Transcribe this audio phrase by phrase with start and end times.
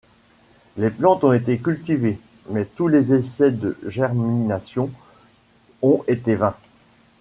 [0.77, 2.19] Les plantes ont été cultivées
[2.49, 4.89] mais tous les essais de germination
[5.83, 6.55] ont été vains.